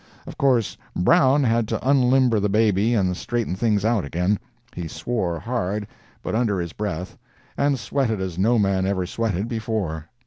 Of 0.25 0.35
course, 0.35 0.77
Brown 0.95 1.43
had 1.43 1.67
to 1.67 1.87
unlimber 1.87 2.39
the 2.39 2.49
baby 2.49 2.95
and 2.95 3.15
straighten 3.15 3.53
things 3.55 3.85
out 3.85 4.03
again. 4.03 4.39
He 4.73 4.87
swore 4.87 5.37
hard, 5.39 5.85
but 6.23 6.33
under 6.33 6.59
his 6.59 6.73
breath, 6.73 7.19
and 7.55 7.77
sweated 7.77 8.19
as 8.19 8.35
no 8.39 8.57
man 8.57 8.87
ever 8.87 9.05
sweated 9.05 9.47
before. 9.47 10.09